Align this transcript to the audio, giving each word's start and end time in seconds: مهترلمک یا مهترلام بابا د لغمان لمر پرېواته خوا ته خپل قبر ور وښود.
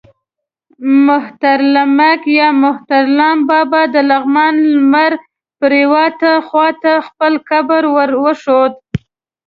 مهترلمک 1.07 2.21
یا 2.39 2.47
مهترلام 2.63 3.37
بابا 3.49 3.81
د 3.93 3.95
لغمان 4.09 4.53
لمر 4.71 5.13
پرېواته 5.61 6.31
خوا 6.47 6.67
ته 6.81 6.93
خپل 7.07 7.33
قبر 7.49 7.81
ور 7.95 8.09
وښود. 8.23 8.73